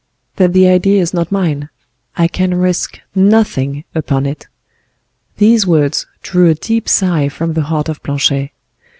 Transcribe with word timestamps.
"That 0.37 0.53
the 0.53 0.67
idea 0.67 0.99
is 0.99 1.13
not 1.13 1.31
mine. 1.31 1.69
I 2.17 2.27
can 2.27 2.55
risk 2.55 2.99
nothing 3.13 3.83
upon 3.93 4.25
it." 4.25 4.47
These 5.37 5.67
words 5.67 6.07
drew 6.23 6.49
a 6.49 6.55
deep 6.55 6.89
sigh 6.89 7.29
from 7.29 7.53
the 7.53 7.61
heart 7.69 7.87
of 7.87 8.01
Planchet. 8.01 8.49